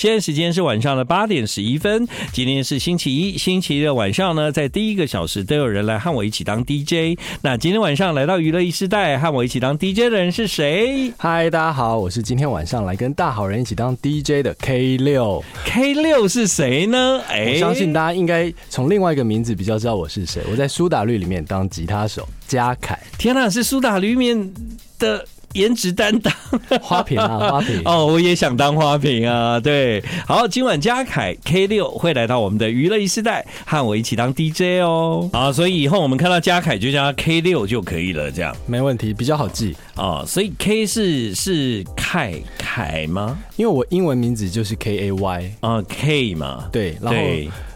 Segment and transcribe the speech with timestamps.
[0.00, 2.08] 现在时间是晚上的八点十一分。
[2.32, 7.20] 今天是星期一，星期一的晚上呢，在第一个小时都有人来和我一起当 DJ。
[7.42, 11.12] 那今天晚上来到娱乐一世代和我一起当 DJ 的人是谁？
[11.18, 15.44] 嗨，大家好，我是今天晚上来跟大好人一起当 DJ 的 K 六。
[15.66, 17.20] K 六是谁呢？
[17.28, 20.42] 哎，我相信大家应该从另外一个名字比较知道我是谁。
[20.50, 22.98] 我在苏打绿里面当吉他手，嘉凯。
[23.18, 24.50] 天哪，是苏打绿面
[24.98, 25.22] 的。
[25.54, 26.32] 颜值担当，
[26.80, 29.58] 花瓶啊， 花瓶哦，我也想当花瓶啊。
[29.58, 35.28] 对，好，今晚嘉凯 K 六会来到我们的娱乐一世代，和我一起当 DJ 哦。
[35.32, 40.24] 啊，所以以后我们看到嘉凯就叫他 K 六就可以了，这样没问题，比较好记啊。
[40.26, 43.38] 所以 K 是是凯凯吗？
[43.56, 47.20] 因为我英文名字就是 K A Y 啊，K 嘛，对，然后。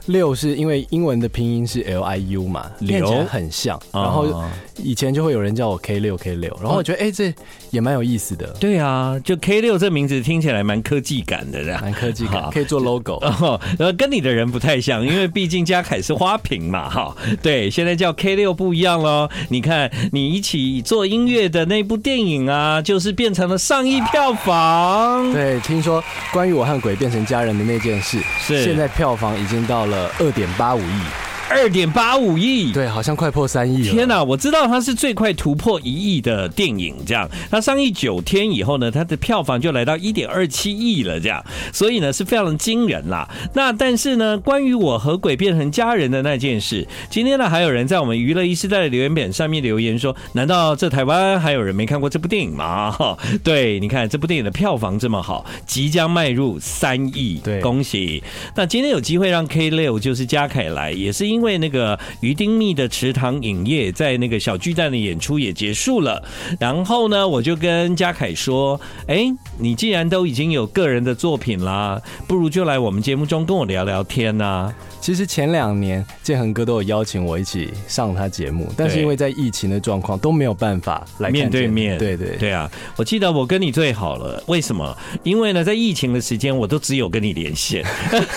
[0.06, 4.44] 六是因为英文的拼音是 L I U 嘛，念起来很像，然后
[4.76, 7.34] 以前就会有人叫我 K 六 K 六，然后我觉得哎、欸、这
[7.70, 8.46] 也蛮有意思的。
[8.60, 11.80] 对啊，就 K 六这名字听起来蛮科技感的，这样。
[11.80, 13.18] 蛮科技感，可以做 logo。
[13.22, 13.58] 然后
[13.96, 17.16] 跟你的人不太像，因为毕竟嘉凯是花瓶嘛，哈。
[17.42, 19.28] 对，现在叫 K 六不一样喽。
[19.48, 25.32] 你看，你一起做音乐的那部电影啊，就是变成了上亿票房。
[25.32, 29.93] 对，听说关于我和鬼变成家人的那件事，是现在票房已经到了。
[29.94, 31.33] 呃，二点八五亿。
[31.50, 33.92] 二点八五亿，对，好像快破三亿了。
[33.92, 37.28] 天哪，我知道它是最快突破一亿的电影，这样。
[37.50, 41.44] 它上映九天以后呢，它的票房就来到一点二七亿了，这样。
[41.72, 43.28] 所以呢，是非常的惊人啦。
[43.52, 52.96] 那但是呢，关于我和鬼变成家人的那件事，今天呢，还有人在我们娱乐一时代的留言板上面留言说：难道这台湾还有人没看过这部电影吗？
[53.44, 58.22] 对，你看这部电影的票房这么好，即将迈入三亿，对，恭喜。
[58.56, 61.33] 那今天有机会让 K 六就是嘉凯来，也是因。
[61.34, 66.22] 因为那个于丁密的池塘影业在那个小巨蛋的演出也结束了，
[66.60, 69.26] 然后呢，我就跟嘉凯说：“哎，
[69.58, 81.98] 你既然都已经有个人的作品啦，不如就来我们节目中跟我聊聊天呐。”其实前两年建恒哥都有邀请我一起上他节目，但是因为在疫情的状况都没有办法来面对面。
[81.98, 82.70] 对对对啊！
[82.96, 84.96] 我记得我跟你最好了，为什么？
[85.22, 87.84] 因为呢，在疫情的时间，我都只有跟你连线。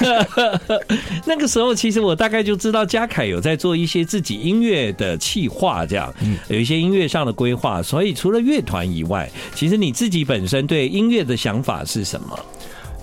[1.26, 6.12] 那个时候，其实我大概就知道嘉凯有在做一些自己音乐的企划，这样
[6.48, 7.84] 有一些音乐上的规划。
[7.84, 12.40] 所以除了乐团以外，其实你自己本身对音乐的想法是什么？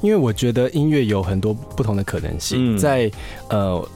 [0.00, 3.10] 因为我觉得音乐有很多不同的可能性，在
[3.50, 3.86] 呃。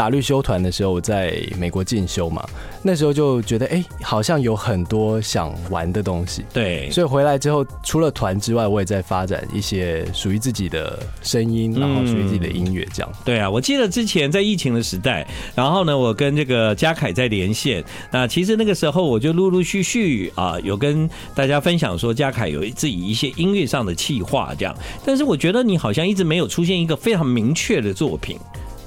[0.00, 2.42] 打绿修团的时候，我在美国进修嘛，
[2.82, 6.42] 那时候就觉得哎、欸，好像有很多想玩的东西。
[6.54, 12.88] 对，所以回来之后，除了团之外，我也在发展一些属于自己的声音，然后属于自己的音乐。
[12.94, 13.22] 这样、嗯。
[13.26, 17.84] 对啊，我记得之前在疫情的时代，然后呢，我跟这个嘉凯在连线。
[18.10, 24.74] 那其实那个时候，我就陆陆续续啊，有跟大家分享说，嘉凯有自己一些音乐上的企划这样。
[25.04, 28.38] 但是我觉得你好像一直没有出现一个非常明确的作品。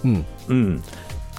[0.02, 0.80] 嗯嗯。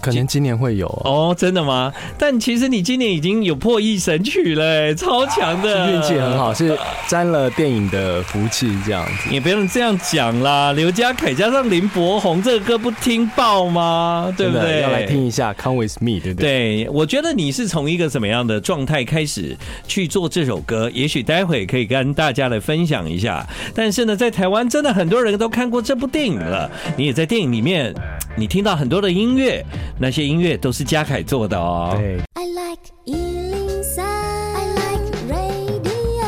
[0.05, 1.93] 可能今年会有哦，真的吗？
[2.19, 6.77] 但其实你今年已经有破亿神曲了，超强的，运气很好，是
[7.09, 9.31] 沾了电影的福气这样子。
[9.31, 14.33] 也不用这样讲啦，刘家凯加上林柏宏，这个歌不听爆吗？
[14.37, 14.83] 对不对？
[14.83, 16.85] 要来听一下《Come With Me》，对不对？
[16.85, 20.91] 对，我觉得你是从一个什么样的状态开始去做这首歌？
[20.93, 23.47] 也许待会可以跟大家来分享一下。
[23.75, 27.95] 但是呢，在台湾真的很多人都看过这部电影了，你也在电影里面，
[28.37, 29.65] 你听到很多的音乐。
[29.99, 31.95] 那些音乐都是嘉凯做的哦。
[31.97, 32.19] 对。
[32.35, 36.25] I like 103, I like radio。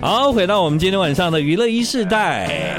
[0.00, 2.78] 好，回到我们今天晚上的娱乐一世代。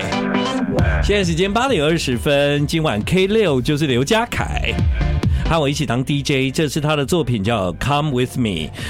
[1.03, 4.73] 现在时间八点二十分，今晚 K 六就是刘嘉凯。
[5.53, 8.49] 和我一起当 DJ，这是他的作品叫《Come With Me》，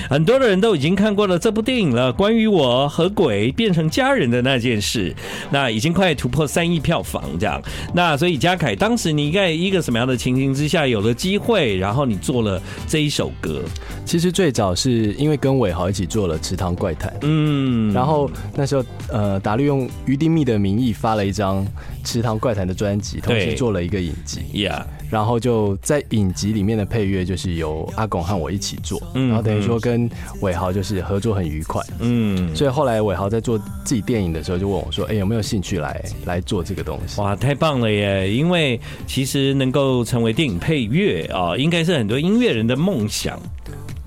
[0.10, 2.14] 很多的人都已经看过了这部电影了。
[2.14, 5.14] 关于我和鬼变成家人的那件事，
[5.52, 7.62] 那已经快突破三亿票房这样。
[7.94, 13.62] 那所以嘉凯，当时你在一个什么样的情形之下有了机会，然后你做了这一首歌？
[14.06, 21.66] 其实最早是因为跟伟豪一起做了《池塘怪谈》，嗯，然后那时候呃，达律用余丁密的名义发了一张
[22.06, 24.84] 《池塘怪谈》的专辑，同时做了一个影集，Yeah。
[25.14, 30.10] 然后就在影集里面的配乐就是由阿拱和我一起做，然后等于说跟
[30.42, 33.56] 伟豪就是合作很愉快，嗯，所以后来伟豪在做
[33.86, 38.34] 自己电影的时候就问我说：“哎，有没有兴趣来来做这个东西？”哇，太棒了耶！
[38.34, 43.40] 因为其实能够成为电影配乐啊，应该是很多音乐人的梦想。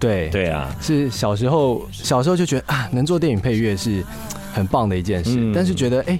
[0.00, 4.03] 对对啊，是小时候小时候就觉得啊，能做电影配乐是
[4.53, 6.19] 很棒的一件事，但是觉得哎。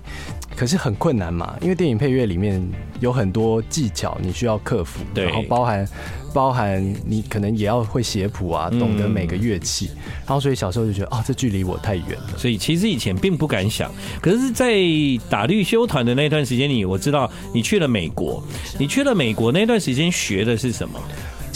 [0.57, 2.67] 可是很困难嘛，因为电影配乐里面
[2.99, 5.87] 有很多技巧你需要克服，对，然后包含
[6.33, 13.91] 包含你可能也要会写谱啊，懂得每个乐器，嗯、然后所以小时候就觉得啊、哦，这距离我太远了，所以其实以前并不敢想。
[14.21, 14.75] 可是，在
[15.29, 18.43] 打绿修团的那段时间里，我知道你去了美国，
[18.79, 20.99] 你去了美国那段时间学的是什么？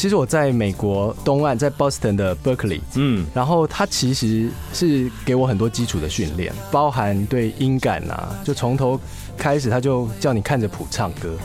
[0.00, 8.98] 其实我在美国东岸，在 Boston 的 Berkeley，嗯，然后他其实是给我很多基础的训练，包含对音感啊，就从头
[9.36, 11.36] 开始他就叫你看着谱唱歌，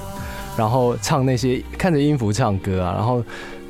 [0.56, 3.22] 然后唱那些看着音符唱歌啊，然后。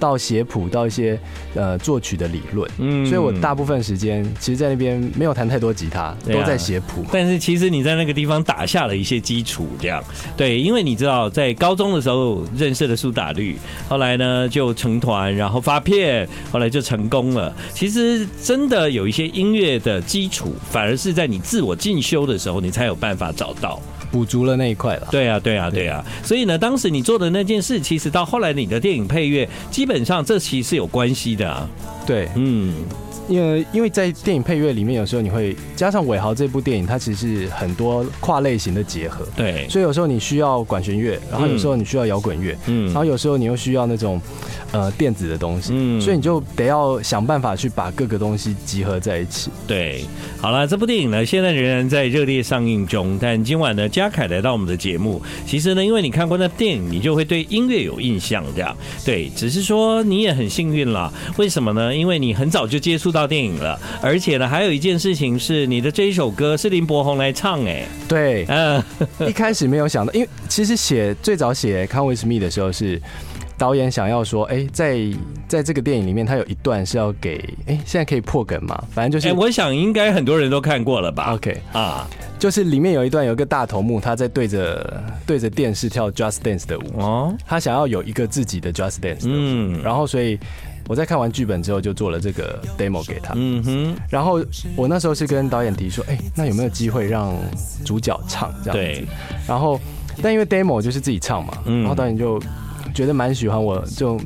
[0.06, 1.20] 到写谱，到一些
[1.56, 7.04] 呃作曲的理论，嗯，所以我大部分时间其实，在那边没有弹太多吉他，都在写谱。
[7.12, 10.04] 但是其实你在那个地方打下了一些基础，这样
[10.38, 13.58] 对，因为你知道，在高中的时候认识了苏打绿，
[13.90, 17.52] 后来呢就成团，然后发片，后来就成功了。
[17.74, 23.82] 其实真的有一些音乐的基础，反而是在你自我进修的时候，你才有办法找到。
[24.16, 25.10] 补足了那一块了。
[25.12, 26.02] 对啊，对啊，对啊。
[26.24, 31.70] 所以呢，当时你做的那件事，其实到后来你的电影配乐，基本上这其实是有关系的啊。
[32.08, 32.74] 对，嗯。
[33.28, 39.26] 因为因为在电影配乐里面，有时候你会加上伟豪这部电影，它其实是很多跨类型的结合。
[39.36, 44.22] 对，所以有时候你需要管弦乐，然后有时候你需要摇滚乐，嗯，然后有时候你又需要那种
[44.72, 49.50] 呃电子的东西，嗯，所以你就得要想办法去把各个东西集合在一起。
[49.68, 50.06] 对，
[50.40, 61.96] 好了，这部电影呢现在仍然在热烈上映中，但今晚呢嘉凯来到我们的节目，其实呢因为你看过那电影，你就会对音乐有印象，这样对，只是说你也很幸运了，为什么呢？
[61.96, 68.84] 因为你很早就接触到电影了，而且呢，还有一件事情是，你的这一首歌是林柏宏来唱，哎，对，嗯，
[69.26, 73.02] 一开始没有想到，因为其实写最早写《Come With Me》的时候是
[73.58, 75.00] 导演想要说，哎，在
[75.48, 78.84] 在这个电影里面，他有一段是要给，哎，现在可以破梗吗？
[78.92, 81.58] 反正就是，我想应该很多人都看过了吧？OK。
[81.72, 82.06] 啊，
[82.38, 90.38] 就是里面有一段有一个大头目，他在对着对着电视跳 Just Dance 的舞，哦，他想要有一个自己的 Just Dance，嗯，然后所以。
[90.88, 93.34] 我在看完剧本之后，就做了这个 demo 给他。
[93.36, 93.96] 嗯哼。
[94.10, 94.44] 然后
[94.76, 97.34] 我那时候是跟导演提说，哎，那有没有机会让
[97.84, 99.02] 主角唱这样子？
[99.02, 99.08] 对。
[99.48, 99.80] 然后，
[100.22, 102.40] 但因为 demo 就是自己唱嘛，然后导演就
[102.94, 104.20] 觉得蛮喜欢我就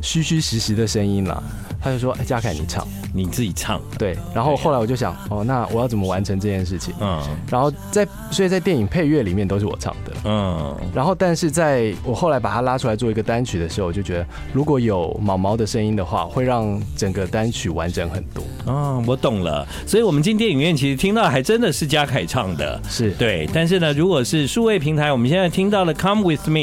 [0.00, 1.42] 虚虚实实的声音啦。
[1.84, 4.16] 他就说：“哎，嘉凯，你唱，你自己唱。”对。
[4.34, 6.94] 然后后来我就想，哦，那我要怎么完成这件事情？
[6.98, 7.22] 嗯。
[7.50, 10.12] 然后在，所以在电影配乐里面都是我唱的。
[10.24, 10.74] 嗯。
[10.94, 18.42] 然后，但是在我后来把它拉出来做一个单曲的时候，我就觉得如果有毛毛的声音的话，会让整个单曲完整很多。
[18.66, 19.66] 嗯，我懂了。
[19.86, 23.46] 所以我们进电影院其实听到还真的是嘉凯唱的，是对。
[23.52, 26.60] 但是呢，如果是数位平台，我们现在听到了《Come With Me》，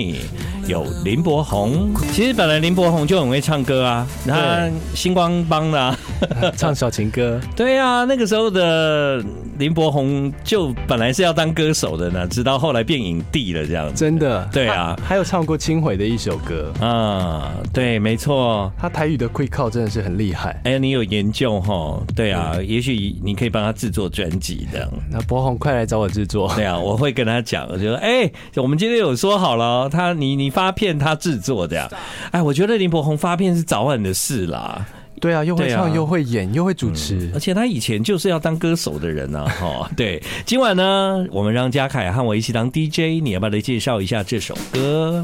[0.72, 1.94] 有林柏宏。
[2.12, 5.12] 其实本来林柏宏就很会唱歌啊，他新。
[5.12, 6.00] 星光帮的、啊、
[6.56, 9.22] 唱小情歌，对啊，那个时候的
[9.58, 13.96] 林柏宏就本来是要当歌手的呢，直到后来变影帝了，这样子。
[13.96, 20.58] 真的，对啊，还有唱过《轻轨》的一首歌啊，对，没错，他台语的会靠真的是很厉害。
[20.64, 22.00] 哎，你有研究哈？
[22.16, 24.88] 对啊，嗯、也许你可以帮他制作专辑这样。
[25.10, 26.50] 那柏宏快来找我制作。
[26.56, 31.90] 对啊，我会跟他讲，我就说，哎，我们今天有说好了，他你你发片他制作的呀。
[32.32, 34.86] 哎，我觉得林柏宏发片是早晚的事啦。
[35.22, 39.46] 对啊，又会唱，又会演，又会主持，嗯，而且他以前就是要当歌手的人啊！
[39.48, 45.24] 哈，对，今晚呢，我们让嘉凯和我一起当 DJ，你要不要来介绍一下这首歌？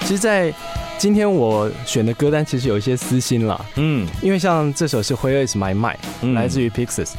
[0.00, 0.50] 其实，在
[0.98, 5.96] 今天我选的歌单其实有一些私心啦，嗯，因为像这首是《Where Is My Mind》，
[6.34, 7.12] 来自于 Pixies，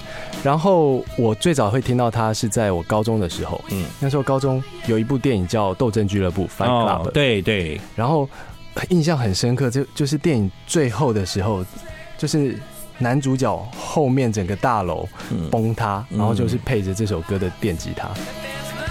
[0.44, 8.28] 然后我最早会听到它是在我高中的时候，嗯，那时候高中有一部电影叫《斗争俱乐部》Fight Club，对对，然后。
[8.90, 11.66] 印象很深刻，就就是电影最后的时候，
[12.16, 12.56] 就是
[13.00, 15.10] 男主角后面整个大楼
[15.50, 18.08] 崩塌，然后就是配着这首歌的电吉他，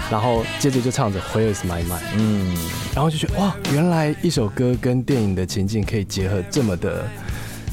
[0.09, 2.55] 然后接着就唱着 Where is my mind，嗯，
[2.95, 7.07] 然后就觉得哇，原来一首歌跟电影的情境可以结合这么的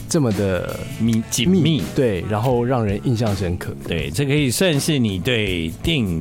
[0.08, 6.20] 这么的密紧密，对，然后让人印象深刻，对，这可以算是你对电影。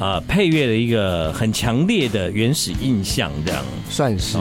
[0.00, 3.64] 啊，配乐的一个很强烈的原始印象，这样。
[3.88, 4.36] 算是。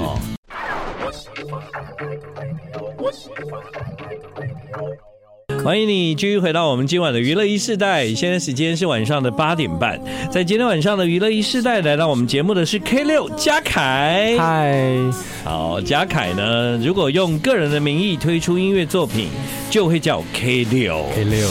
[5.64, 9.98] 欢迎你继续回到我们今晚的娱乐一世代，现在时间是晚上的八点半。
[10.30, 14.36] 在今天晚上的娱乐一世代，来到我们节目的是 K 六嘉凯。
[14.38, 14.98] 嗨，
[15.46, 19.30] 好，嘉凯呢，如果用个人的名义推出音乐作品，
[19.70, 21.06] 就会叫 K 六。
[21.16, 21.48] K 六。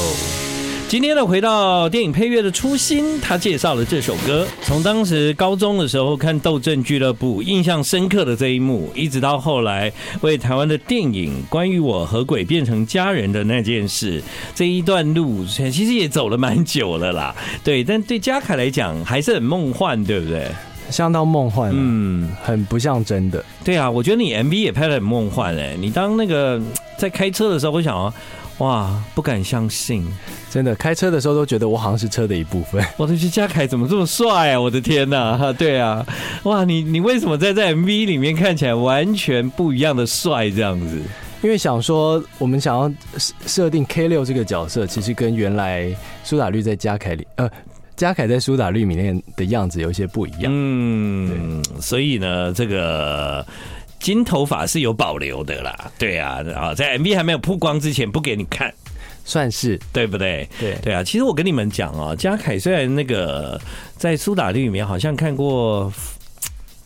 [0.93, 4.47] 今天呢，回到电影配乐的初心，他介绍了这首歌。
[4.61, 14.21] 从当时高中的时候看《斗阵俱乐部》，印象深刻的这一幕，一直到后来为台湾的电影《关于我和鬼变成家人的那件事》
[14.55, 17.35] 这一段路，其实也走了蛮久了啦。
[17.65, 20.47] 对，但对嘉凯来讲还是很梦幻，对不对？
[20.91, 23.43] 相当梦幻，嗯，很不像真的。
[23.65, 25.75] 对啊，我觉得你 MV 也拍的很梦幻哎。
[25.81, 26.61] 你当那个
[26.99, 28.13] 在开车的时候，我想啊，
[28.59, 30.07] 哇，不敢相信，
[30.51, 32.85] 真的开车的时候都觉得我好像是车的一部分。
[32.97, 34.61] 我的去嘉凯怎么这么帅啊！
[34.61, 36.07] 我的天呐， 对啊，
[36.45, 41.01] 哇，你你为什么在在 MV 里面看起来完全不一样的帅这样子？
[41.43, 42.93] 因为想说，我们想要
[43.47, 45.93] 设定 K 六这个角色，其实跟原来
[46.23, 47.51] 苏打绿在嘉凯里，呃。
[47.95, 53.47] 嘉凯在苏打绿里面的样子有一些不一样，嗯，所以呢，这个
[54.03, 58.75] 金头发是有保留的啦，对啊，啊，在 MV 还没有曝光之前不给你看，
[59.25, 59.79] 算是。
[59.93, 60.49] 对不对？
[60.59, 60.77] 对。
[60.83, 63.59] 对啊，其实我跟你们讲哦，嘉凯虽然那个
[63.97, 65.91] 在苏打绿里面好像看过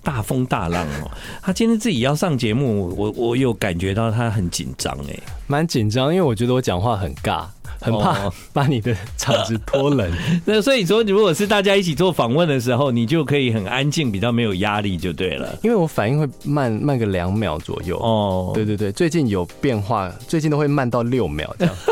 [0.06, 1.10] 大风大浪哦，
[1.42, 7.44] 他今天自己要上节目，我我有感觉到他很紧张哎，蛮紧张，因为我觉得我讲话很尬。
[7.78, 10.10] 很怕 把你的场子拖冷，
[10.46, 15.58] 那所以说，如果是大家一起做访问的时候，你就可以很安静，比较没有压力就对了。
[15.62, 18.52] 因为我反应会慢慢个两秒左右哦。
[18.54, 21.74] 对对对，最近有变化，最近都会慢到六秒这样。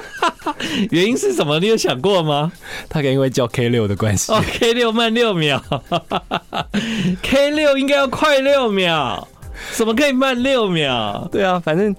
[0.91, 1.59] 原因是什么？
[1.61, 2.53] 你有想过吗？
[2.89, 4.33] 他可能因为叫 K 六的关系。
[4.33, 5.63] 哦，K 六慢六秒，
[7.23, 9.27] K 六应该要快六秒，
[9.73, 11.29] 怎么可以慢六秒？
[11.31, 11.95] 对啊，反正。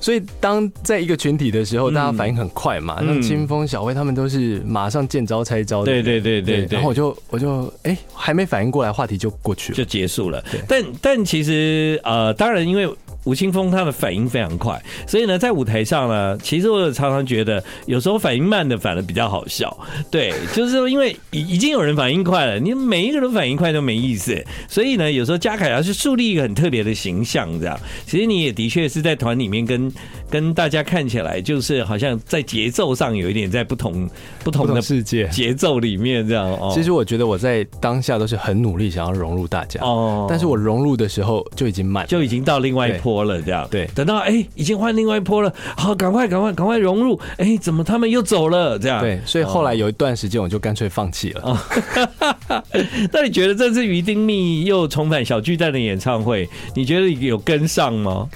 [0.00, 5.86] 所以，当在一个群体的时候，大家反应很快嘛，像清风、小薇他们都是马上见招拆招的。
[5.86, 10.40] 对对对对，然后我就我就哎，还没反应过来，话题就过去了，就结束了。
[10.68, 12.88] 但但其实呃，当然因为。
[13.28, 19.76] 吴青峰他的反应非常快，所以呢，在舞台上呢，其实我常常觉得，有时候反应慢的反而比较好笑。
[20.10, 24.42] 对，就是说，因为已已经有人反应快了，你每一个人反应快都没意思。
[24.66, 29.92] 所以呢，有时候嘉凯要去树立一个很特别的形象，这样，其实你也的确是在团里面跟
[30.30, 34.08] 跟大家看起来，就是好像在节奏上有一点在不同
[34.42, 36.46] 不同的世界节奏里面这样。
[36.46, 43.17] 哦，其实我觉得我在当下都是很努力想要融入大家哦，但是我融入的时候就已经慢，就已经到另外一波。
[43.24, 48.78] 了这样对，等到哎、欸，已经换另外一波了，好，赶快赶快赶快融入，哎、欸，怎么他们又走了？
[48.78, 51.42] 这样对，所以后来有一段时间我就干脆放弃了。
[51.42, 51.58] 哦、
[53.12, 58.28] 那你觉得这次于丁密又重返小巨蛋的演唱会，你觉得有跟上吗？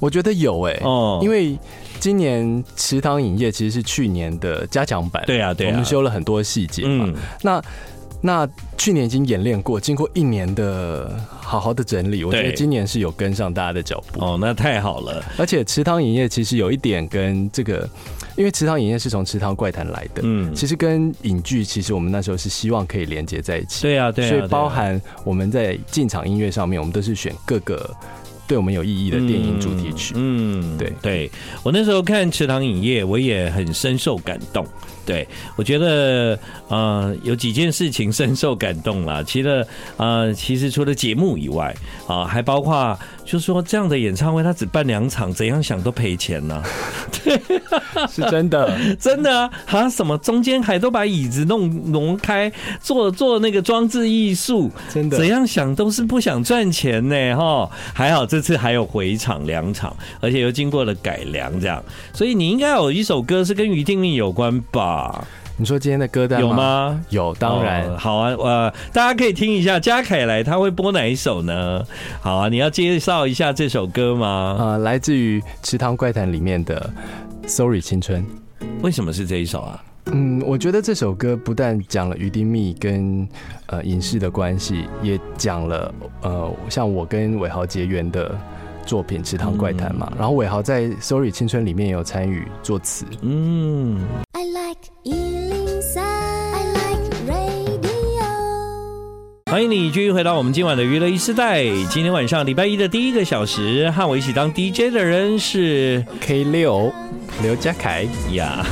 [0.00, 1.58] 我觉得有哎、欸，哦，因为
[1.98, 7.62] 今年池塘影业其实是去年的加强版，对啊，对啊，我们修了很多细节嘛，嗯、那。
[8.20, 14.24] 那去年已经演练过，经过一年的好好的整理，我觉得今年是有跟上大家的脚步。
[14.24, 15.24] 哦，那太好了。
[15.36, 17.88] 而且池塘影业其实有一点跟这个，
[18.36, 23.82] 因为池塘影业是从池塘怪谈来的，嗯，其实跟影剧其实我们那时候是希望可以连接在一起。
[23.82, 24.28] 对啊，对啊。
[24.28, 27.88] 所以包含我们在进场音乐上面，我们都是选各个
[28.48, 30.14] 对我们有意义的电影主题曲。
[30.16, 31.30] 嗯，对对。
[31.62, 34.66] 我那时候看池塘影业，我也很深受感动。
[35.04, 35.26] 对，
[35.56, 36.38] 我觉得
[36.68, 39.22] 呃有几件事情深受感动了。
[39.24, 41.74] 其实呃，其实除了节目以外
[42.06, 46.64] 啊，还包括就是说这样的演唱会，他只办两场，怎样想都赔钱呢、啊。
[47.22, 47.38] 对，
[48.08, 49.50] 是真的， 真的啊！
[49.66, 57.36] 哈，什么中间还都把椅子弄挪开，做做那个装置艺术，真的，怎样想都是不想赚钱呢。
[57.36, 65.22] 哈，还好这次还有回场两场，而且又经过了改良，这样，所以你应该有一首歌是跟鱼丁糸有关吧？
[65.58, 67.00] 啊，你说今天的歌单有吗？
[67.10, 68.30] 有，当然、哦、好啊。
[68.38, 71.84] 呃，大家可以听一下嘉凯来，他会播哪一首呢？
[72.20, 74.56] 好啊，你要介绍一下这首歌吗？
[74.58, 76.88] 啊、呃，来自于《池塘怪谈》里面的
[77.48, 78.22] 《Sorry 青春》。
[78.82, 79.82] 为什么是这一首啊？
[80.06, 83.28] 嗯，我觉得这首歌不但讲了余丁密跟
[83.66, 88.34] 呃影视的关系，也讲了呃像我跟伟豪结缘的。
[88.86, 93.04] 作品《池塘怪谈》嘛，然后伟豪在《Sorry 青春》里面也有参与作词。
[93.20, 94.00] 嗯。
[94.32, 95.27] I like
[99.50, 101.64] 欢迎你继续回到我们今晚的娱乐一时代。
[101.88, 106.92] 今天晚上礼拜一的第一个小时，和我一起当 DJ 的人是 K 六
[107.42, 108.62] 刘家凯呀。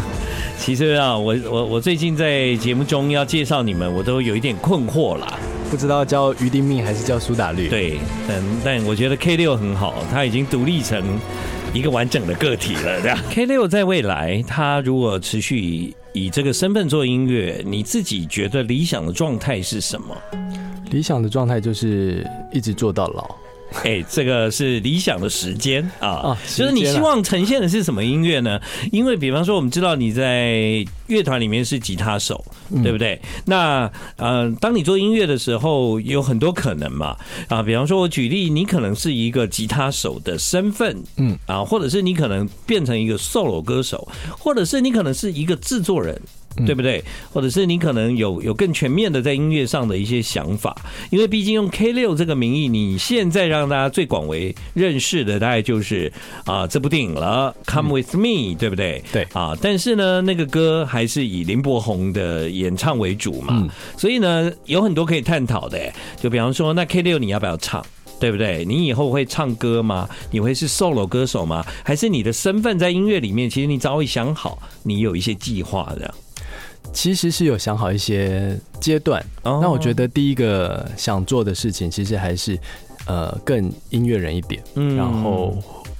[0.58, 5.38] 其实啊，我我我最近在节目中要介绍你们，我都有一点困惑啦。
[5.70, 7.68] 不知道叫于丁命还是叫苏打绿？
[7.68, 11.02] 对，但但我觉得 K 六很好，他已经独立成
[11.76, 13.00] 一个完整的个体了。
[13.02, 20.16] 这样， K 六在未来，他如果持续以以这个身份做音乐，你自己觉得理想的状态是什么？
[20.90, 23.36] 理想的状态就是一直做到老。
[23.84, 28.60] 哎，这个是理想的时间啊，就是你希望呈现的是什么音乐呢？
[28.90, 32.44] 因为比方说，我们知道你在乐团里面是吉他手，
[32.82, 33.20] 对不对？
[33.44, 37.16] 那呃，当你做音乐的时候，有很多可能嘛
[37.48, 44.08] 啊，比方说，我举例，你可能是一个吉他手的身份，嗯啊，或者是你可能变成一个 solo 歌手，
[44.38, 46.20] 或者是你可能是一个制作人。
[46.64, 47.02] 对不对？
[47.32, 50.74] 或者是你可能有有更全面的在音乐上的一些想法，
[51.10, 56.12] 因为毕竟用 K 六这个名义，你现在让大家最广为认识的大概就是
[56.44, 59.02] 啊这部电影了，Come with me，对不对？
[59.12, 65.78] 对啊，但是呢，那个歌还是以林柏宏的演唱为主嘛，所以呢，有很多可以探讨的。
[66.20, 67.84] 就比方说，那 K 六你要不要唱？
[68.18, 68.64] 对不对？
[68.64, 70.08] 你以后会唱歌吗？
[70.30, 71.62] 你会是 solo 歌手吗？
[71.84, 76.14] 还是你的身份在音乐里面，其实你早已想好，你有一些计划的。
[76.92, 82.58] 其实是有想好一些阶段，那我觉得第一个想做的事情，其实还是
[83.06, 84.62] 呃更音乐人一点。
[84.74, 85.56] 嗯，然后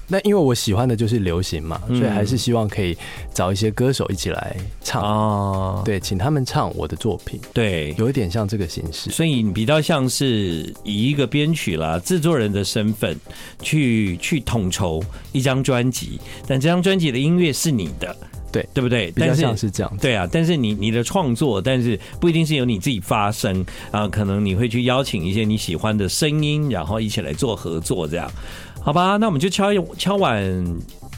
[0.09, 2.97] 那因为我喜欢的就是流行嘛，所以还是希望可以
[3.35, 5.02] 找一些歌手一起来唱。
[5.02, 13.19] 啊，对，请他们唱我的作品，对，有一点像这个形式，所以你比较像是以一个编曲啦、制作人的身份
[13.61, 15.02] 去去统筹
[15.33, 18.16] 一张专辑，但这张专辑的音乐是你的。
[18.56, 19.10] 对，对不对？
[19.12, 19.96] 比较像是这样。
[20.00, 28.30] 对啊，但是你你的创作，但是不一定是由你自己发声啊，可能你会去邀请一些你喜欢的声音，然后一起来做合作，这样，
[28.80, 29.16] 好吧？
[29.18, 30.42] 那我们就敲敲碗。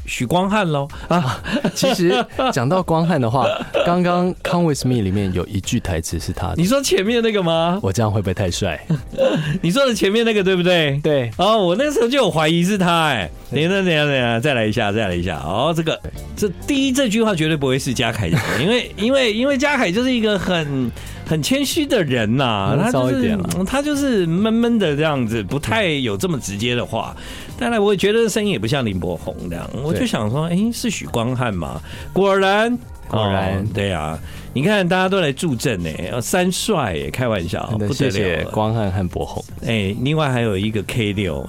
[0.08, 1.40] 许光汉喽啊！
[1.74, 3.46] 其实 讲到光汉的话，
[3.84, 6.54] 刚刚《Come With Me》里面有一句台词是他的。
[6.56, 7.78] 你说前面那个吗？
[7.82, 8.80] 我这样会不会太帅？
[9.60, 10.98] 你说的前面那个对不对？
[11.02, 11.30] 对。
[11.36, 13.30] 哦，我那时候就有怀疑是他哎。
[13.50, 15.38] 等一下，等一下，等一下，再来一下，再来一下。
[15.38, 15.98] 哦，这个
[16.36, 20.90] 这第一这句话绝对不会是嘉凯讲的，因为因为因为嘉凯就是一个很
[21.28, 27.14] 很谦虚的人呐、啊，他就是他就是闷闷的这样子，不太有这么直接的话。
[27.58, 31.80] 当然，我也觉得声音也不像林柏宏这样，我就想说，哎、欸，是许光汉吗？
[32.12, 32.76] 果然，
[33.08, 34.18] 果然，哦、对啊，
[34.54, 35.90] 你看大家都来助阵呢，
[36.22, 39.44] 三帅，开玩笑，不得了，谢谢光汉和柏宏。
[39.62, 41.46] 哎、欸，另外还有一个 K 六。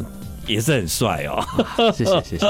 [0.50, 1.42] 也是很帅哦，
[1.94, 2.48] 谢 谢谢谢。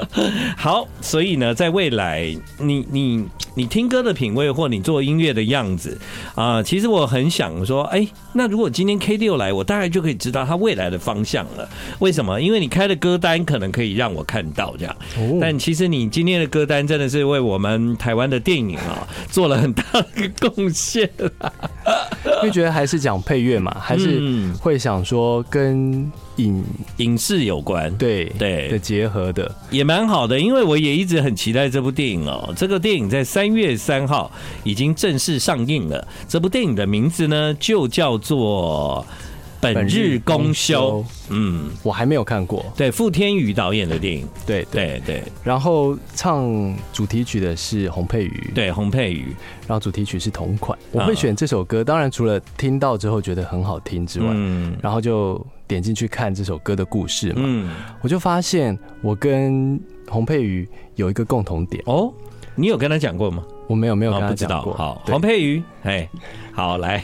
[0.56, 5.98] 好，所以呢，在未来，你你你听歌的品味，或你做音乐的样子
[6.34, 11.68] 啊，其实我很想说，哎，那如果今天 K 六来，我大概就可以知道他未来的方向了。
[11.98, 12.40] 为什么？
[12.40, 14.96] 因为你开的歌单可能可以让我看到这样。
[15.38, 21.10] 但其实你今天的歌单真的是为我们台湾的电影啊做了很大的一个贡献。
[22.24, 26.10] 因为觉得还是讲配乐嘛，还是会想说跟。
[26.36, 26.64] 影
[26.96, 32.52] 影视有关，对对的结合的也蛮好的，因为我也一直很期待这部电影哦。
[32.56, 34.30] 这个电影在三月三号
[34.64, 36.06] 已经正式上映了。
[36.28, 39.04] 这部电影的名字呢，就叫做。
[39.62, 42.66] 本日公休，嗯，我还没有看过。
[42.76, 45.22] 对，傅天宇导演的电影，对对对。
[45.44, 49.28] 然后唱主题曲的是洪佩瑜，对，洪佩瑜。
[49.68, 50.76] 然后主题曲是同款。
[50.90, 55.40] 我会选这首歌，当然除了听到之后觉得很好听之外，嗯，然后就
[55.72, 57.70] 点进去看这首歌的故事嘛，嗯，
[58.02, 61.82] 我就发现我跟洪佩瑜有一个共同点。
[61.86, 62.12] 哦，
[62.54, 63.42] 你有跟他讲过吗？
[63.66, 64.74] 我没有，没有跟他讲过。
[64.74, 66.06] 好，洪佩瑜，哎，
[66.52, 67.02] 好来。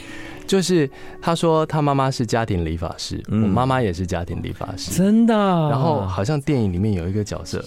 [0.49, 0.89] 就是
[1.21, 5.35] 他说他妈妈是家庭理发师，我妈妈也是家庭理发师，真的。
[5.35, 7.63] 然后好像电影里面有一个角色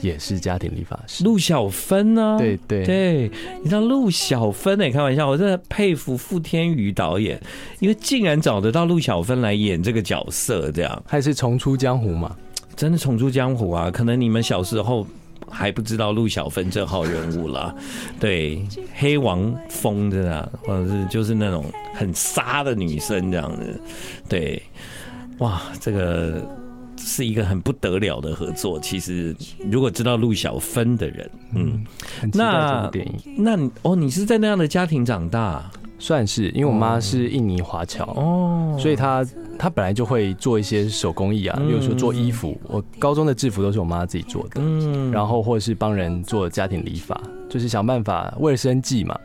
[0.00, 2.36] 也是家庭理发师，陆小芬呢？
[2.38, 3.30] 对对对，
[3.60, 7.40] 你知道陆小芬哎，开玩笑，我真的佩服傅天宇导演，
[7.80, 12.36] 因为竟然找得到陆小芬来演这个角色，这样还是重出江湖嘛？
[12.76, 13.90] 真的重出江湖啊！
[13.90, 15.04] 可能你们小时候。
[15.48, 17.74] 还不知道陆小芬这号人物了，
[18.18, 18.62] 对，
[18.94, 23.80] 黑王风的，或者是就是那种很杀的女生这样子，
[24.28, 24.62] 对，
[25.38, 26.42] 哇，这个
[26.96, 28.78] 是一个很不得了的合作。
[28.80, 29.34] 其实
[29.70, 31.84] 如果知道陆小芬的人，嗯，
[32.32, 32.90] 那，
[33.36, 35.70] 那哦，你是在那样的家庭长大？
[36.02, 39.24] 算是，因为我妈是印尼华侨哦，所以她
[39.56, 49.16] 她本来就会做一些手工艺啊，比如说做衣服，我高中的制服都是我妈自己做的，嗯，然后或者是帮人做家庭理发，就是想办法为了生计嘛。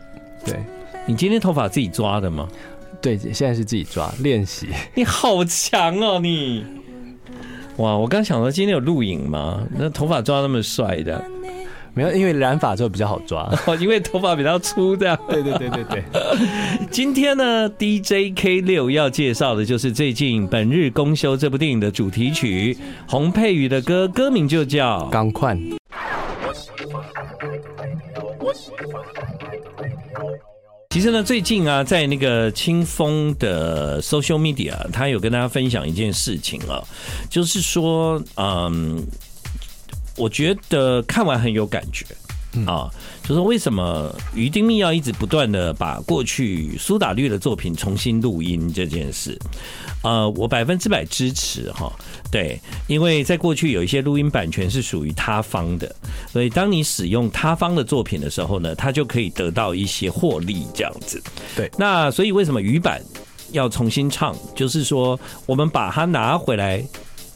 [0.45, 0.59] 对，
[1.07, 2.47] 你今天头发自己抓的吗？
[3.01, 4.67] 对，现在是自己抓练习。
[4.93, 6.63] 你好强哦，你！
[7.77, 9.63] 哇，我刚想到今天有录影吗？
[9.75, 11.23] 那头发抓那么帅的。
[11.97, 15.17] 没有，因为染发之后比较好抓， 因为头发比较粗，这样。
[15.27, 16.03] 对对对对对。
[16.91, 25.55] 今天呢，DJ K 六要介绍的就是最近《本日公休》这部电影的主题曲，洪佩瑜的歌，歌名就叫《钢块》。
[30.91, 36.81] 其实呢，最近啊，在那个清风的 social media，他有跟大家分享一件事情啊，
[37.29, 39.03] 就是说，嗯，
[40.17, 42.05] 我觉得看完很有感觉
[42.65, 42.89] 啊，
[43.23, 49.37] 就是为什么鱼丁密要一直不断的把过去苏打绿的作品重新录音这件事，
[50.01, 51.91] 呃，我百分之百支持哈。
[52.31, 55.95] 对，因为在过去有一些录音版权是属于他方的，
[56.31, 61.21] 所以当你使用他方的作品的时候呢，他就可以得到一些获利，这样子。
[61.55, 63.01] 对，那所以为什么鱼版
[63.51, 64.35] 要重新唱？
[64.55, 66.83] 就是说我们把它拿回来，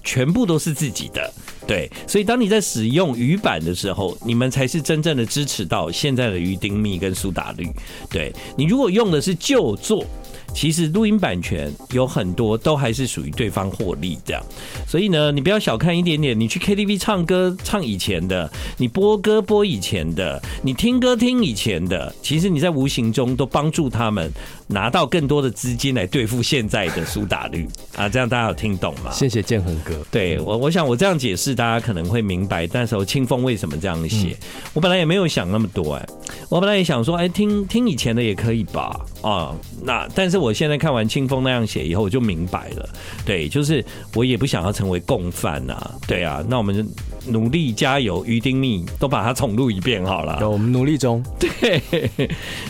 [0.03, 1.31] 全部都是自己的。
[1.71, 7.65] 对，所以当你在使用鱼版的时候，你们才是真正的支持到现在的鱼丁密跟苏打绿。
[8.09, 10.05] 对，你如果用的是旧作。
[10.53, 14.43] 其实录音版权有很多都还是属于对方获利这样，
[14.85, 16.37] 所以呢，你不要小看一点点。
[16.37, 24.29] 你去 KTV 唱歌唱以前的，你播歌播以前的，你听歌听以前的，其实你在无形中都帮助他们
[24.71, 28.09] 拿到更多的资金来对付现在的苏打绿啊。
[28.09, 29.11] 这样大家有听懂吗？
[29.11, 29.93] 谢谢建恒哥。
[30.11, 32.67] 对我，我想我这样解释，大家可能会明白。
[32.73, 34.35] 那时候清风为什么这样写？
[34.73, 36.05] 我本来也没有想那么多哎，
[36.49, 38.99] 我本来也想说，哎，听听以前的也可以吧？
[39.21, 40.41] 啊，那但是。
[40.41, 42.89] 我现在看完清风那样写以后，我就明白了。
[43.23, 45.93] 对，就是我也不想要成为共犯啊。
[46.07, 46.83] 对啊，那我们就
[47.27, 50.39] 努力加油，于丁密都把它重录一遍好了。
[50.49, 51.23] 我们努力中。
[51.39, 51.81] 对，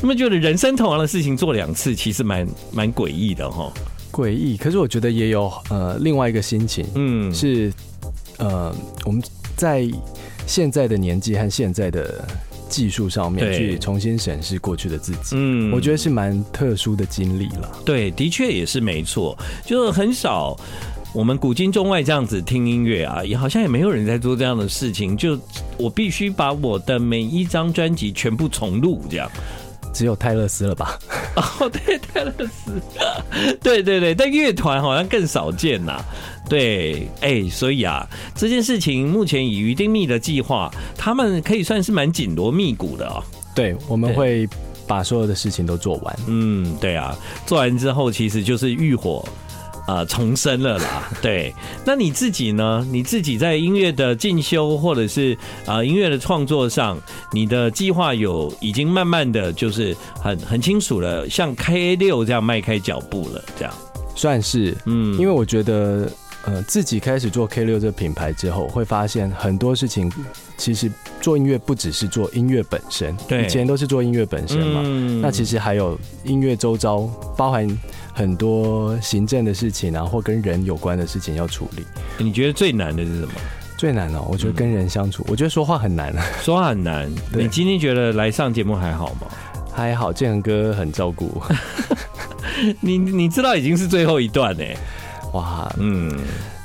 [0.01, 3.71] 那么觉得人生同样的事情做两次，其实蛮蛮诡异的哈。
[4.11, 7.71] 诡异，可是我觉得也有呃另外一个心情，嗯，是
[8.37, 9.21] 呃我们
[9.55, 9.89] 在
[10.45, 12.27] 现在的年纪和现在的。
[12.71, 17.69] 技术上面去重新审视过去的自己，嗯，我觉得是蛮特殊的经历了。
[17.83, 20.57] 对，的确也是没错，就是很少
[21.13, 25.15] 我们古今中外这样子听音乐啊，也好像也没有人在做这样的事情。
[25.17, 25.37] 就
[25.77, 29.29] 我必须把我的每一张专辑全部重录，这样。
[29.93, 30.97] 只有泰勒斯了吧？
[31.35, 32.81] 哦， 对，泰勒斯，
[33.61, 36.01] 对对对，但乐团好像更少见呐。
[36.47, 43.21] 对，哎，所以啊，这件事情目前以于丁密的计划，他们可以算是蛮紧锣密鼓的哦。
[43.53, 44.47] 对，我们会
[44.87, 46.19] 把所有的事情都做完。
[46.25, 47.13] 嗯，对啊，
[47.45, 49.27] 做完之后其实就是浴火。
[49.91, 51.09] 啊，重生了啦！
[51.21, 51.53] 对，
[51.85, 52.87] 那你自己呢？
[52.89, 56.97] 你自己在音乐的进修或者是啊音乐的创作上，
[57.33, 63.73] 你的计划有已经慢慢的就是很很清楚了，像 K 六这样迈开脚步了，这样
[64.15, 66.09] 算是嗯，因为我觉得
[66.45, 70.11] 呃自己开始做 K 六这个品牌之后，会发现很多事情
[70.57, 77.01] 其实做音乐不只是做音乐本身，对，以前都是做音乐本身嘛，嗯，那其实还有音乐周遭
[77.37, 77.67] 包含。
[78.13, 81.85] 很多行政的事情啊，或跟人有关的事情要处理。
[82.17, 83.31] 你觉得最难的是什么？
[83.77, 85.23] 最难哦，我觉得跟人相处。
[85.23, 87.09] 嗯、我觉得说话很难啊，说话很难。
[87.33, 89.27] 你今天觉得来上节目还好吗？
[89.73, 91.47] 还好，建恒哥很照顾我。
[92.81, 94.63] 你你知道已经是最后一段呢？
[95.33, 96.11] 哇，嗯，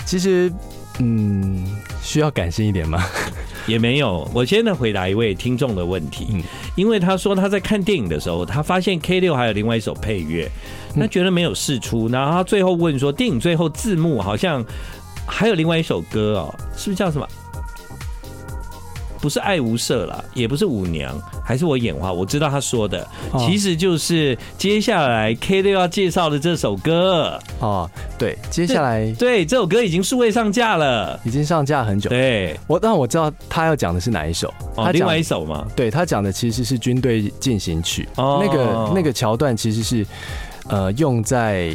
[0.05, 0.53] 其实
[0.99, 1.65] 嗯，
[2.03, 3.05] 需要感性一点吗？
[3.67, 6.43] 也没有，我先来回答一位听众的问题，嗯，
[6.77, 10.49] 因为他说他在看电影的时候，他发现 K 六还有另外一首配乐，
[10.95, 14.65] 那觉得没有试出，然后他最后问说，电影最后字幕好像
[15.27, 17.27] 还有另外一首歌哦，是不是叫什么？
[19.27, 22.12] 不是爱无赦啦，也不是舞娘，还是我眼花？
[22.12, 23.05] 我知道他说的，
[23.37, 27.91] 其实就是接下来 K 六要介绍的这首歌哦。
[28.17, 32.09] 对，接下来对这首歌已经数位上架了，已经上架很久。
[32.09, 35.67] 对，我但我知道他要讲的是哪一首，他另外一首吗？
[35.75, 40.07] 对，他讲的其实是军队进行曲，哦那个那个桥段其实是
[40.69, 41.75] 呃用在。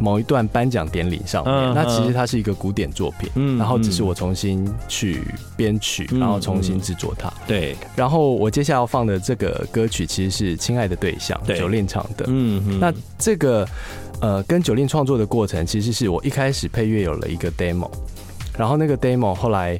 [0.00, 5.22] 某一段颁奖典礼上面，那其实它是一个古典作品，嗯然后只是我重新去
[5.56, 7.32] 编曲，然后重新制作它。
[7.46, 12.24] 对，然后我接下来要放的这个歌曲其实是《亲爱的对象》，Jolin 唱的。
[12.28, 13.68] 嗯，那这个
[14.20, 17.90] 呃，跟 Jolin 创作的过程，其实是我一开始配乐有了一个 demo，
[18.58, 19.78] 然后那个 demo 后来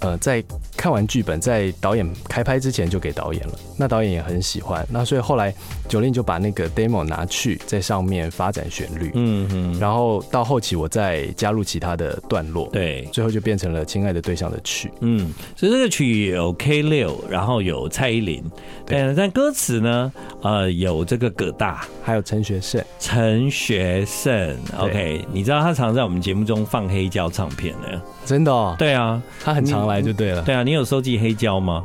[0.00, 0.44] 呃在。
[0.76, 5.54] 看完剧本，在导演开拍之前就给导演了，那导演也很喜欢，那所以后来
[5.88, 18.42] Jolin 就把那个 demo 拿去在上面发展旋律，嗯嗯，然后到后期我再加入其他的段落，对，最后就变成了《亲爱的对象》的曲，嗯，所以这个曲有 K 六，然后有蔡依林，
[18.86, 28.02] 对，但歌词呢，呃，有这个葛大，还有陈学圣，陈学圣，OK，你知道他常在我们节目中放黑胶唱片呢？
[28.24, 28.74] 真的哦？
[28.78, 30.72] 对啊，他很常来就对了，对啊，你。
[30.72, 31.84] 你有收集黑胶吗？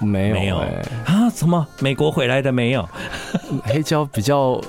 [0.00, 0.56] 没有，没有
[1.06, 1.30] 啊？
[1.34, 1.66] 什么？
[1.80, 2.86] 美国回来的没有？
[3.64, 4.60] 黑胶比较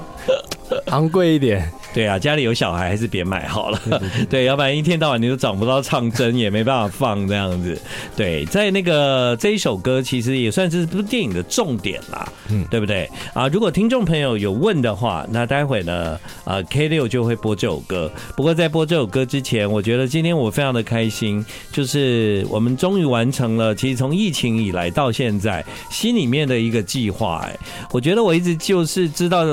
[0.87, 1.69] 昂贵一点。
[1.93, 3.81] 对啊，家里有小孩还是别买好了。
[4.29, 7.79] 对， 要不然一天到晚你都找不到唱针，也没办法放这样子。
[8.15, 13.47] 对，在那个这一首歌其实也算是这部电影的重点啦，嗯，对不对啊？
[13.47, 18.11] 如果听众朋友有问的话，那待会呢，啊，K 六就会播这首歌。
[18.35, 27.43] 不过在播这首歌之前，我觉得今天我非常的开心，就是我们终于完成了，其实从疫情以来到现在心里面的一个计划。
[27.43, 27.57] 哎，
[27.91, 29.43] 我觉得我一直就是知道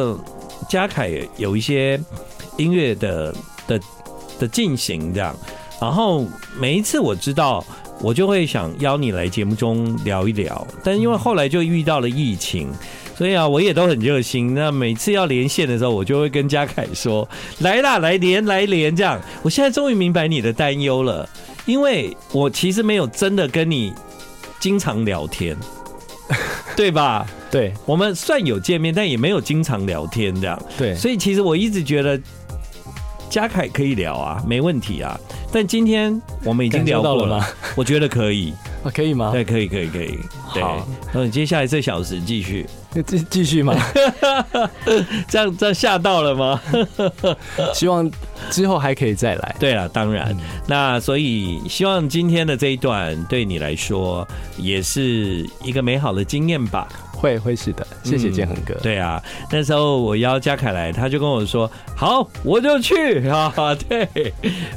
[0.68, 2.00] 嘉凯有一些。
[2.56, 3.34] 音乐的
[3.66, 3.80] 的
[4.38, 5.34] 的进行这样，
[5.80, 6.24] 然后
[6.56, 7.64] 每一次我知道，
[8.00, 10.64] 我就会想邀你来节目中聊一聊。
[10.84, 12.70] 但因为后来就遇到了疫情，
[13.18, 14.54] 所以啊，我也都很热心。
[14.54, 21.28] 那每次要连线的时候，我就会跟嘉凯说：“来啦，来连，来连。”这样，我现在终于明白你的担忧了，
[21.66, 23.92] 因为我其实没有真的跟你
[24.60, 25.56] 经常聊天，
[26.76, 27.26] 对吧？
[27.54, 30.60] 对，我们算有见面，但也没有经常聊天这样。
[30.76, 32.20] 对，所以其实我一直觉得。
[33.30, 35.18] 嘉凯可以聊啊，没问题啊。
[35.50, 37.46] 但今天我们已经聊过了，了？
[37.74, 38.52] 我觉得可以
[38.84, 39.32] 啊， 可以吗？
[39.32, 40.16] 对，可以，可以，可以。
[40.52, 42.64] 对，好，那你接下来这小时继续，
[43.04, 43.74] 继继续吗？
[45.26, 46.60] 这样这样吓到了吗？
[47.74, 48.08] 希望
[48.50, 49.56] 之后还可以再来。
[49.58, 50.28] 对了，当然。
[50.30, 50.38] 嗯、
[50.68, 54.24] 那所以希望今天的这一段对你来说
[54.56, 56.86] 也是一个美好的经验吧。
[57.24, 58.80] 会会是的，谢谢建恒哥、嗯。
[58.82, 63.50] 对啊，那时候我邀嘉凯来，他就跟我说：“好，我就去啊。
[63.88, 64.06] ”对，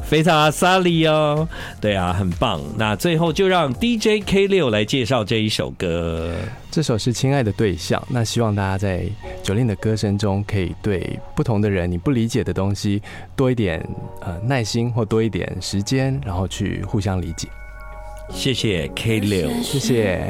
[0.01, 1.45] 非常阿萨利哦。
[1.81, 2.62] 对啊，很棒。
[2.77, 6.33] 那最后就让 DJ K 六来介绍这一首歌。
[6.71, 7.99] 这首是《亲爱的对象》。
[8.10, 9.03] 那希望大家在
[9.43, 13.01] Jolin 的歌声中，可以对不同的人，你不理解的东西，
[13.36, 13.86] 多一点
[14.21, 17.49] 呃耐心，或多一点时间，然后去互相理解。
[18.29, 20.25] 谢谢 K 六，谢谢。